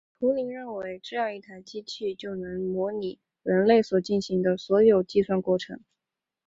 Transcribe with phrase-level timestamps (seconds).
[0.19, 4.57] 图灵认为这样的一台机器就能模拟人类所能进行的任
[4.91, 5.79] 何计算过程。